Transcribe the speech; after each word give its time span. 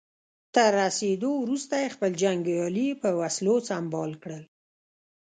تر 0.53 0.69
رسېدو 0.81 1.31
وروسته 1.43 1.73
يې 1.83 1.93
خپل 1.95 2.11
جنګيالي 2.21 2.87
په 3.01 3.09
وسلو 3.19 3.55
سمبال 3.69 4.11
کړل. 4.23 4.43